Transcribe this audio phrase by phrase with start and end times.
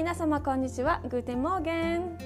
[0.00, 1.02] 皆様こんにちは。
[1.10, 2.16] Guten Morgen。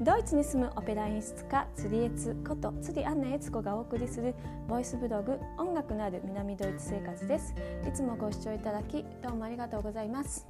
[0.00, 4.34] ドイツに住むオペラ演出家釣りエツこと釣りアンナエツコがお送りする
[4.66, 7.54] ボイスブログ音楽のある南ドイツ生活です。
[7.88, 10.44] いつもご視聴いただきどうもありがとうございます。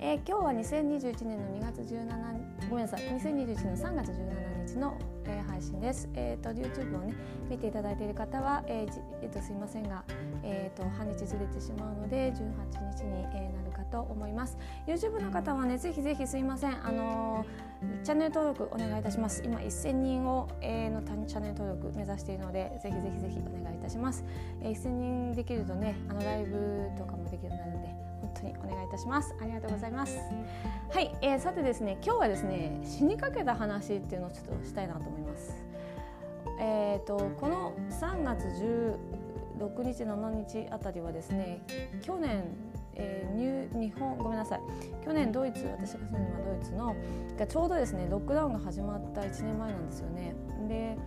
[0.00, 3.02] えー、今日は2021年の2月17ごめんなさい。
[3.02, 4.57] 2021年の3月17日。
[4.76, 6.08] の、えー、配信です。
[6.14, 7.14] えっ、ー、と YouTube をね
[7.48, 10.04] 見ていただいている方はえー、えー、とすいませんが
[10.42, 14.58] えっ、と半日ずれてしまうので18日に、えなるかと思います。
[14.86, 17.44] YouTube の方はねぜひぜひすいませんあの
[18.02, 19.42] チャンネル登録お願いいたします。
[19.44, 24.24] 今1000人を、えのチャンネル登録目指しているのでぜひぜひぜひお願いいたします。
[24.62, 28.07] え1000人できるとねあのライブとかもできるようになるので。
[28.40, 29.34] 当にお願いいたします。
[29.40, 30.18] ありがとうございます。
[30.90, 35.54] はい、えー、さてですね今日はですね死にかけた話っていうのをちょっとしたいなと思います。
[36.60, 38.44] えーと、この3月
[39.56, 41.62] 16日7日あたりはですね
[42.02, 42.44] 去年
[43.00, 44.60] えー、日本ごめんなさい。
[45.04, 46.96] 去年ドイツ私が住んでるのはドイツの
[47.38, 50.34] がちょうどですねロックダウンが始まった1年前なんですよね。
[50.68, 50.98] で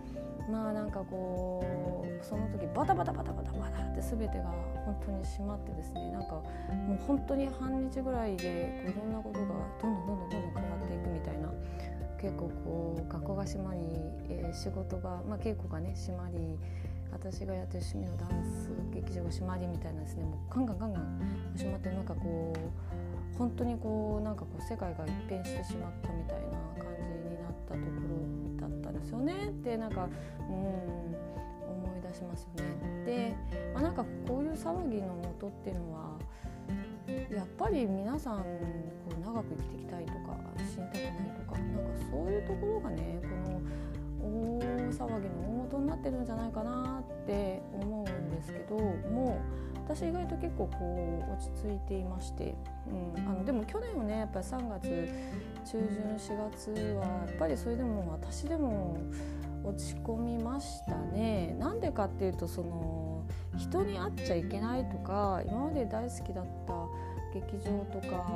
[0.50, 4.44] まあなんかこうその時バタバタバタバタバタって全てが
[4.84, 6.42] 本当に閉まってですねなんかも
[6.94, 9.46] う本当に半日ぐらいでいろんなことが
[9.80, 11.48] どんどんどんどんどん変わっていくみたいな
[12.20, 13.80] 結構こう学校が閉まり、
[14.28, 16.56] えー、仕事が、まあ、稽古がね閉まり
[17.10, 27.86] 私がやってる趣味のダンス劇場が閉まりみたいなですねもうガンガンガンガン閉まってなんかこう本当にこうなんかこう世界が一変してしまったみたいな感じになったとこ
[28.56, 29.48] ろだったんですよね。
[29.48, 30.08] ってなんか
[30.48, 31.31] うん
[32.14, 33.04] しますよね。
[33.04, 33.34] で、
[33.74, 36.18] まあ、なんかこういう騒ぎのもとっていうのは
[37.30, 38.44] やっぱり皆さんこ
[39.16, 43.62] う長く生きていきたいとか死にたくないとかなんかそういうところがねこの
[44.22, 44.60] 大
[44.92, 49.40] 騒ぎの大元になってるんじゃないかなって思うんですけども
[49.76, 52.54] う私意外と結構こう落ち着いていまして、
[53.16, 55.08] うん、あのでも去年はねやっぱり3月
[55.64, 58.96] 中旬4月はやっぱりそれでも私でも
[59.64, 60.91] 落ち込みました。
[61.92, 63.24] かっていうとその
[63.56, 66.72] 人に会っちゃいけないとか今まで大好きだった
[67.34, 68.26] 劇場とか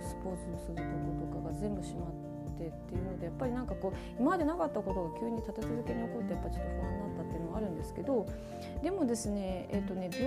[0.00, 0.88] スポーツするとこ
[1.32, 2.28] とかが全部閉まって。
[2.58, 8.26] っていうのでやっぱりなんかこう今までなかったことが急に立て続けに起こってやっぱちょっと不安になったっていうのはあるんですけど
[8.82, 10.26] でもですね,、えーとね病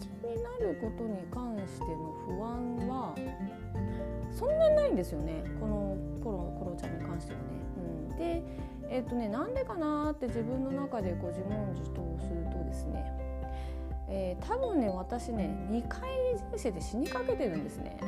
[0.00, 3.14] 気になることに関しての不安は
[4.36, 5.42] そんなにないんですよね。
[5.58, 7.44] このコロコロちゃんに関してはね。
[8.10, 8.42] うん、で
[8.90, 13.12] えっ、ー、とねなんでかなって自分の中でこう自問自答するとですね。
[14.08, 16.02] えー、多分ね私ね2回
[16.36, 17.98] 人生で死にかけてるんですね。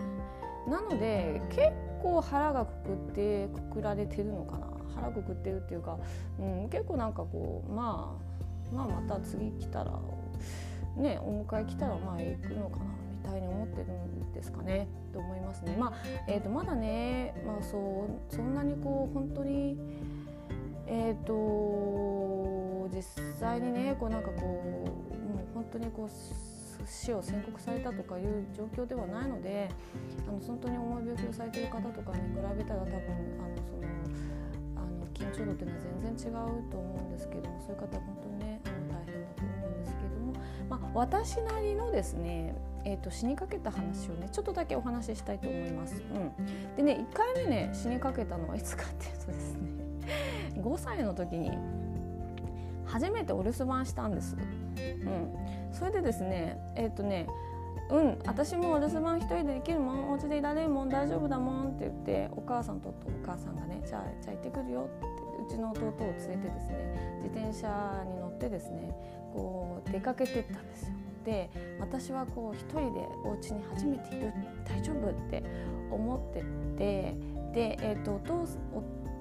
[0.69, 1.73] なので結
[2.03, 4.67] 構腹がくくってくくられてるのかな。
[4.95, 5.99] 腹くくってるっていうか、
[6.39, 8.19] うん、結構なんかこう、ま
[8.73, 9.93] あ、まあまた次来たら
[10.97, 12.98] ねお迎え来たらまあ行くのかな。
[13.83, 15.77] ってるんですかねと思いますね。
[15.79, 15.93] まあ
[16.27, 17.79] えー、とまだね、まあ、そ
[18.31, 19.79] うそんなにこう本当に
[20.87, 23.03] え、ー、と実
[23.39, 29.69] 際にねこうなんかこうもう本当にこう死を宣告されたとかいう状況ではないので
[30.27, 33.83] あの本当に重い病気をされている方とかに比べたら多分あのその
[34.77, 40.33] あの緊張度っていうのは全然違うと思うんですけどもそういう方は本当にねあの大変だと思うんですけども、
[40.71, 42.55] まあ、私なりのですね
[42.89, 46.03] えーと、死にかけた話をねちょっとだけお話ししたいと思います。
[46.03, 49.69] うん、でね1回目ね死にかけたのはいつかっていうとですね
[50.57, 51.53] 5歳の時に
[52.87, 54.37] 初めてお留守番したんです。
[54.37, 57.27] うん、それでですねえっ、ー、とね
[57.91, 65.07] うん私もお留守番一人でできるもんお家でいられるもん大丈夫だもんって言ってお母さんとお母さんがねじゃあじゃあ行ってくるよって
[65.47, 68.95] うちの弟を連れてですね自転車に乗ってですね
[69.35, 71.08] こう出かけてったんですよ。
[71.25, 74.33] で私はこう一人でお家に初めている
[74.65, 75.43] 大丈夫って
[75.91, 76.45] 思って
[76.77, 77.15] て
[77.53, 78.21] で、えーと、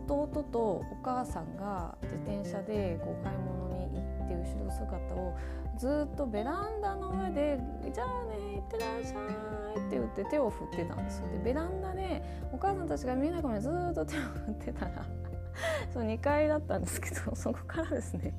[0.07, 5.37] 弟とお母さんが自転車でこう買い物に行って後ろ姿を
[5.77, 7.59] ずっとベランダの上で
[7.93, 11.27] 「じゃあねいってらっしゃい」って言って手を振ってたんですよ。
[11.29, 12.21] でベランダで
[12.51, 15.05] お母さんたちが見えないかもずっと手を振ってたら
[15.93, 18.33] そう2階だったんですけどそこからですね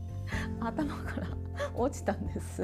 [0.61, 1.27] 頭から
[1.75, 2.63] 落ちたんです。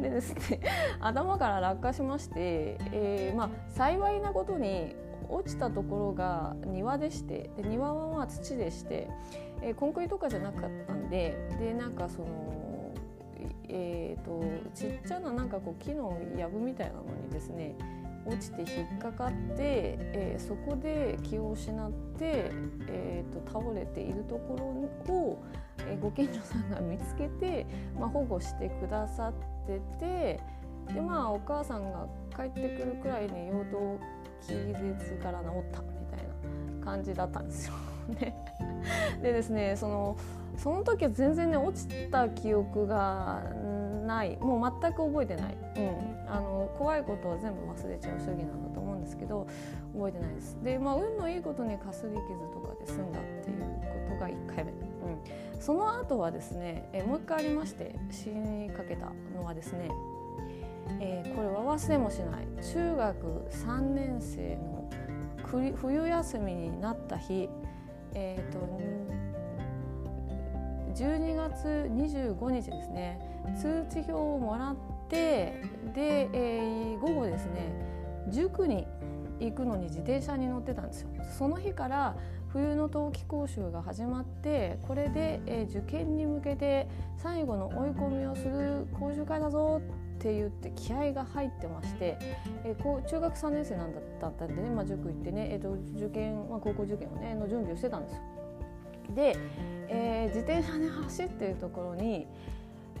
[0.00, 0.60] でですね
[1.00, 4.94] 頭から落下しまして、えー、まあ幸いなことに
[5.28, 9.08] 落ちたところが庭でしてで庭はまあ土でして、
[9.62, 12.58] えー、コンクリートとかじゃなかったんででなんかその
[13.70, 14.42] えーと、
[14.74, 17.76] ちっちゃななんかこう木の藪みたいなのにですね
[18.26, 22.50] 落ちて引っかかって、えー、そこで気を失って、
[22.88, 24.56] えーと、倒れているとこ
[25.08, 25.42] ろを、
[25.86, 27.66] えー、ご近所さんが見つけて、
[27.98, 30.40] まあ、保護してくださってて
[30.92, 33.98] でまあお母さんが帰ってくるくらいに陽動
[34.40, 36.26] 気絶から治ったみたい
[36.80, 37.74] な感じだったんですよ。
[38.18, 38.34] で
[39.22, 40.16] でですねその
[40.56, 43.42] その時は全然ね落ちた記憶が
[44.06, 44.36] ない。
[44.38, 49.46] もう全く覚えてない、うん、あの怖いことは全部忘れちゃう主義なんだと思うんですけど
[49.92, 50.58] 覚えてないです。
[50.62, 52.22] でまあ運のいいことにかすり傷
[52.52, 53.60] とかで済んだっていう
[54.08, 54.72] ことが1回目、
[55.68, 59.90] その後はですねえもう一回ありまして死にかけたのはですね
[60.98, 63.16] えー、これは忘れもしない中学
[63.50, 64.88] 3年生の
[65.76, 67.50] 冬休みになった日、
[68.14, 68.58] えーと、
[70.94, 73.20] 12月25日ですね
[73.60, 74.76] 通知表をもらっ
[75.10, 75.62] て
[75.92, 77.70] で、えー、午後ですね
[78.30, 78.86] 塾に
[79.38, 81.10] 行くのに自転車に乗ってたんですよ。
[81.36, 82.16] その日から
[82.52, 89.82] 冬の冬季講習が始まってこれで、えー、受験に向けて最後の追い込みをする講習会だぞ
[90.18, 92.18] って言って気合が入ってまして、
[92.64, 98.22] えー、こう中学3年生なんだったんでね、まあ、塾行ってね、えーと、受験、まあ、高校受験をねの準備をしてたんですよ。
[99.14, 99.36] で、
[99.88, 102.26] えー、自転車で走ってるところに、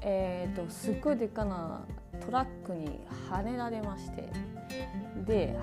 [0.00, 1.84] えーと、すっごいでっかな
[2.24, 3.00] トラックに
[3.30, 4.28] はねられまして
[5.26, 5.58] で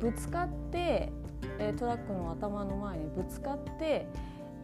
[0.00, 1.12] ぶつかって、
[1.58, 4.06] えー、トラックの頭の前にぶつかって、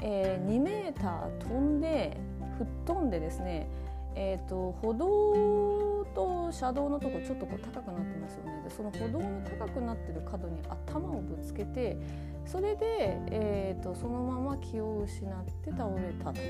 [0.01, 2.17] えー、2メーター飛んで
[2.59, 3.69] 吹っ飛んでですね
[4.17, 11.97] えーと、歩道と車道のところちょっとこう高くなってますよねでその歩道の高くなってる角に頭をぶつけて
[12.45, 16.41] それで、えーと、そのまま気を失って倒れたと。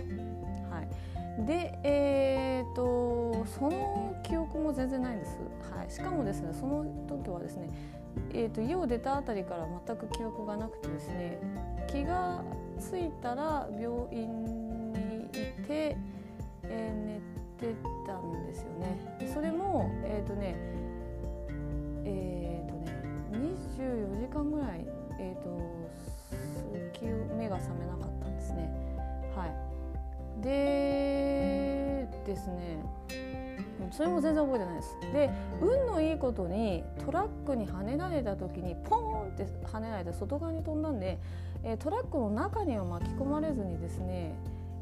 [0.70, 5.36] はい、で、えーと、その記憶も全然ないんです。
[5.76, 7.68] はい、しかもですねその時はですね、
[8.32, 11.38] えー、と家を出た辺りから全く記憶がなくてですね
[11.88, 12.42] 気が
[12.78, 15.30] ついたら病院にい
[15.66, 15.96] て、
[16.64, 17.40] えー、寝て。
[18.06, 19.28] たんですよね。
[19.32, 20.56] それもえっ、ー、とね
[22.04, 24.86] え、ー、とね24時間ぐらい
[25.18, 25.50] えっ、ー、と
[27.36, 28.70] 目が覚めなかったんですね。
[29.36, 30.42] はい。
[30.42, 32.82] でですね。
[33.90, 34.96] それも全然覚えてないです。
[35.12, 35.30] で
[35.60, 41.18] 運のいいことにトラックに跳ねられた時にポーンって跳ねられて外側に飛んだんで、
[41.62, 44.34] え、トラックの中には巻き込まれずにですね、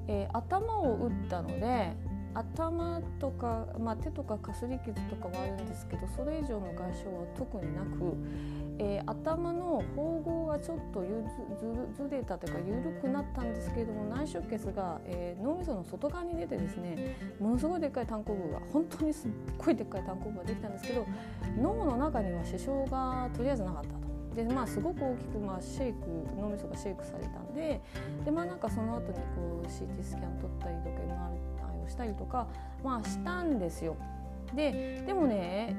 [0.08, 1.92] え、頭を打ったので
[2.34, 8.16] 頭とか、まあ、手とかかすり傷とかはあるんですけどそれ以上の外傷は特になく、
[8.78, 11.24] えー、頭の縫合がちょっとゆ
[11.96, 21.06] ずずれたというか緩くなったんですけれども内出血が、えー、脳みその外側に出てですねものすごいでっかい胆固部が本当にすっごいでっかい胆固部ができたんですけど
[21.60, 24.08] 脳の中には支障がとりあえずなかったと。
[24.38, 25.98] でまあ、すごく大きく、まあ、シェイク
[26.40, 27.80] 脳みそがシェイクされたんで
[28.24, 30.98] で、まあ、なんかその後にこう CT スキャン撮ったりとか
[31.88, 32.48] したりとか、
[32.82, 33.96] まあ、したんですよ。
[34.54, 35.76] ででもね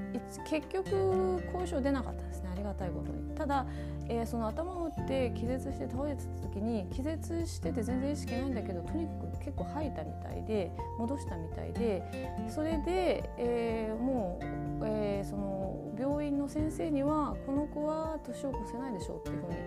[0.47, 2.49] 結局後遺症出なかったですね。
[2.51, 3.35] ありがたいことに。
[3.35, 3.65] ただ、
[4.07, 12.03] えー、その頭を打って気絶して倒れてた時に気絶してて全然意識ないんだけどとにかく結構吐いたみたいで戻したみたいで
[12.49, 19.57] それで、えー、もう、えー、その病院の先生にはこの子は年を越せないでしょうっていうふうに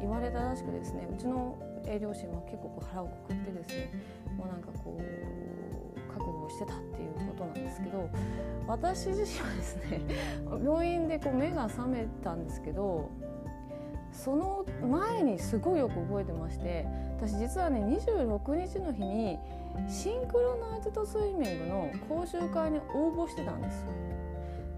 [0.00, 1.08] 言われたらしくですね。
[1.10, 1.58] うちの
[2.00, 3.90] 両親は結構こう腹をくくってですね
[4.36, 5.51] もうなんかこう
[6.34, 8.08] をしてたっていうことなんですけど
[8.66, 10.00] 私自身はですね
[10.64, 13.10] 病院でこう目が覚めたんですけど
[14.12, 19.38] その前にすごいよく覚えてまして私実はね26日の日に
[19.88, 23.86] シンクロナイズドスイミングの講習会に応募してたんです。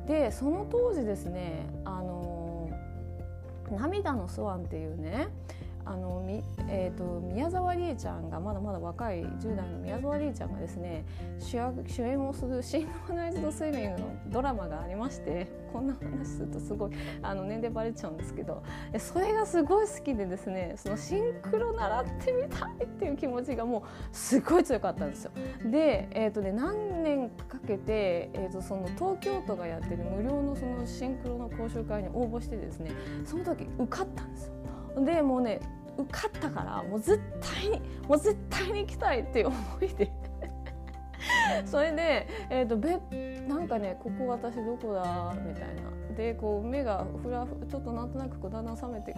[0.07, 2.71] でその当時ですねあの
[3.71, 5.29] 涙のスワンっていうね
[5.85, 11.05] あのみ、えーと、宮沢りえちゃんがまだまだ若い10代の宮沢りえちゃんがですね
[11.39, 18.63] 主役主演をするシンクロナイズドスイミングのドラマがありまして こんな話するとすごいあの年齢バレちゃうんですけど
[18.99, 25.33] それがすごい好きでですねそのシンクロ習ってみたいっていう気持ちがもうすごい強かったんですよ。
[25.71, 32.93] で、えーとね、何年かけて、えーとその東京都がやってる無料のそのシンクロの講習会に応募してですね
[33.25, 34.54] その時受かったんですよ。
[34.97, 35.61] でもうね
[35.97, 40.11] 受かったからもう絶対にもう絶対に行きたいっていう思いで。
[41.65, 42.99] それで、えーと、べ
[43.47, 45.83] なんかねここ私どこだみたいな。
[46.17, 49.15] でこう目がふらふちょっとなんとなくこうだんだん覚めて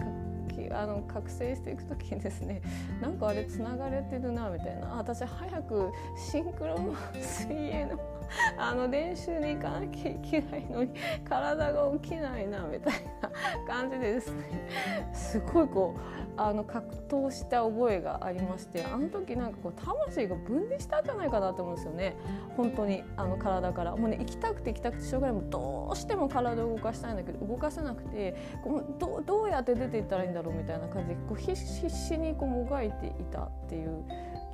[0.71, 2.61] あの覚醒していく時にですね
[3.01, 4.95] なんかあれつながれてるなみたいな。
[4.95, 5.91] 私早く
[6.31, 8.16] シンクロの水泳の
[8.57, 10.91] あの練習に行かなきゃいけないのに
[11.27, 13.29] 体が起きないなみたいな
[13.67, 14.69] 感じでですね
[15.13, 22.15] すごいこうあの格闘した覚えがありましてあの時なんかこう魂が分離したんじゃないかなと思うんですよね。
[22.55, 23.95] 本当にあの体から。
[23.95, 25.35] もうね行きたくて行きたくてしょうがない。
[25.35, 34.05] もうどうしても体を動かしたいんだけど動かせなくてこうどどうやって出ていったらいいんだろうみたいな感じでこう必死にこうもがいていたっていう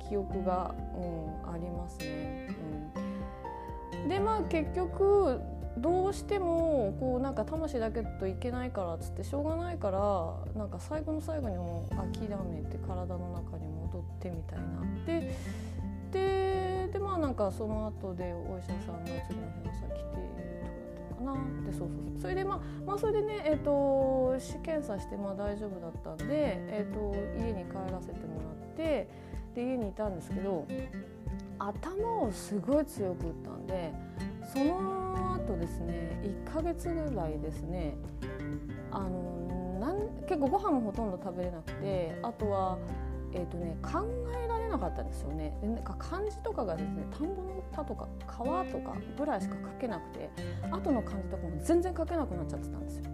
[0.08, 2.48] 記憶が、うん、ありますね。
[2.94, 3.23] うん、
[4.08, 5.40] でまあ結局
[5.78, 14.66] どうしてもこうなんか魂だけといけないからっつってしょうがないからなんか最後の最後にもう諦めて体の中に戻ってみたいな。
[15.06, 15.34] で
[16.12, 21.32] ででまあなんかその後でお医者さんが次の日の朝来てとかだったかな
[21.66, 27.12] でそうそうそうそれでまあまあそれでねえっ、ー、と試検査してまあ大丈夫だったんで、えー、と
[27.44, 29.08] 家に帰らせてもらって
[29.56, 30.64] で家にいたんですけど
[31.58, 33.92] 頭をすごい強く打ったんで
[34.52, 37.96] その後ですね1ヶ月ぐらいですね
[38.90, 42.78] あのなん結構ご飯もほとんど食べれなくてあとは、
[43.32, 44.06] えーとね、考
[44.44, 50.30] えられなかったんですよねでなんか漢字とかがですね田んぼの田とか川とかぐらいしか書けなくて
[50.70, 53.13] 後の漢字とかも全然書けなくなっちゃってたんですよ。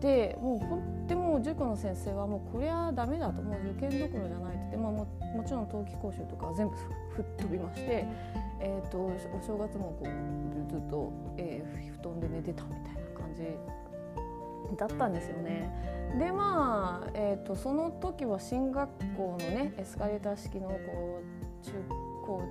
[0.00, 8.06] でもうほんでも塾の先生はもうこれはダメだともう受験どころじゃないって言って、まあ、ももちろん冬季講習とか全部吹っ飛びまして、
[8.60, 9.10] えーと、お
[9.40, 15.70] 正月もこうずっと、えー、布団で寝てたみたいな感じだったんですよね。
[16.18, 21.72] でまあ、えーと、その時は進学校のねエスカレーター式のこう中
[22.24, 22.42] 高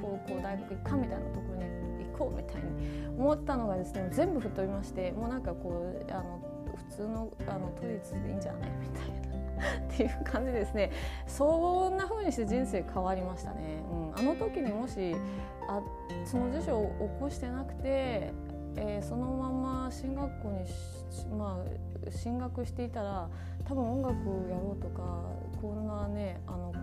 [0.00, 6.40] 高校大学行かみたいなところに行こうみたいに思ったのがですね全部吹っ飛びましてもうなんかこうあの
[6.90, 8.70] 普通のあの都立でいいんじゃない？
[8.80, 9.28] みたいな。
[9.58, 10.92] っていう感じですね
[11.26, 15.16] そんな風にして人生変わりましたね、うん、あの時にもし
[15.68, 15.80] あ
[16.24, 18.32] その辞書を起こしてなくて、
[18.76, 20.64] えー、そのまま進学校に
[21.36, 21.58] ま
[22.06, 23.28] あ、進学していたら
[23.64, 24.14] 多分音楽
[24.48, 25.24] やろうとか
[25.60, 26.78] こんなねあのこ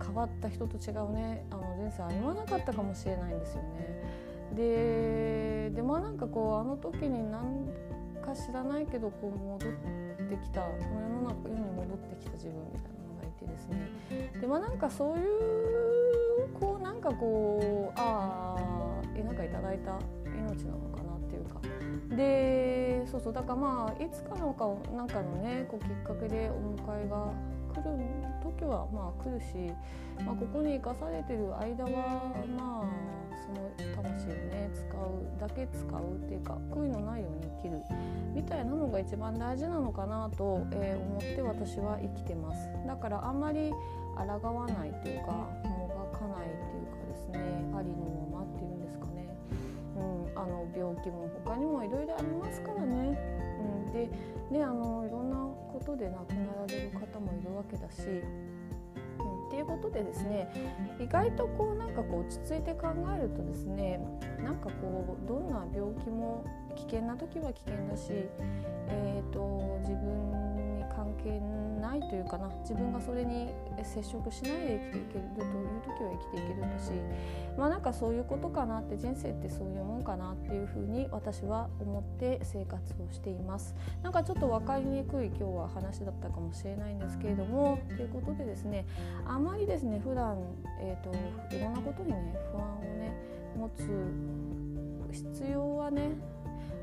[0.00, 4.02] う変わった人と違うねあの人生歩まなかったかもしれないんですよね。
[4.56, 7.70] ででまあなんかこうあの時に何
[8.22, 9.72] か知らないけどこう戻っ
[10.28, 14.40] てきたこの世の中世に戻ってきた自分みたいなのがいてですね。
[14.40, 21.60] でまあなんかそういうこうなんかこうああえなんかいただいた命なのかなっていうか。
[22.16, 27.32] でそうそうだからまあいつかのかなんかのねこうきっかけでお迎えが
[27.80, 27.98] 来る
[28.42, 29.72] 時はまあ来るし、
[30.24, 31.90] まあ、ここに生かされてる間は
[32.56, 33.12] まあ
[33.42, 37.80] その魂をね使うだけ使うっていうか悔いのないように生きる
[38.34, 42.68] みたいなのが一番大事なのかなと、え、思って私は生きてます。
[42.86, 43.72] だからあんまり
[44.16, 47.38] 抗わないっていうかもがかないっていうかですね
[47.74, 49.28] ありのままっていうんですかね、
[49.96, 52.60] うん、あの病気も他にもいろいろあります。
[52.60, 53.18] からね、
[53.60, 54.10] うん、で
[54.50, 58.02] ねあのいろんなことで亡くなられる方もいるわけだし。
[59.48, 60.48] っていうことでですね
[60.98, 64.00] 意外とこうなんかこう落ち着いて考えるとですね
[64.42, 66.42] なんかこうどんな病気も
[66.74, 68.12] 危険な時は危険だし、
[68.88, 70.61] えーと、自分
[71.12, 71.40] 関係
[71.80, 72.48] ないというかな。
[72.62, 73.48] 自分がそれに
[73.82, 76.90] 接触しないで生きていけるという時は生きていけるんだし
[77.56, 83.74] まあなんかそういうことかなって人生ってそういうもんかなっていうふうに私は思って生活をしています。
[84.02, 88.86] なんかちょっと分かりにくい今日は話だったかもしれないんですけれどもということでですね
[89.26, 90.38] あまりですね普段
[90.80, 93.12] えっ、ー、といろんなことにね不安をね
[93.56, 93.82] 持つ
[95.12, 96.10] 必要はね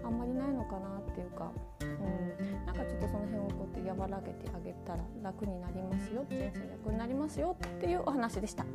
[0.10, 1.52] あんまりないのかなっていうか、
[1.82, 8.66] うん、なんかちょっとその辺をこうやって和らげてあげたら楽になりますよ人生楽になりますよっていうお話でした。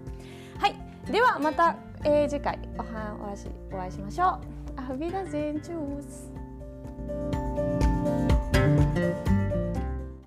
[0.58, 0.76] はい
[1.10, 4.40] ではまた、えー、次回おはお会いしお会いしましょう。
[4.76, 6.30] アフビラゼンチュース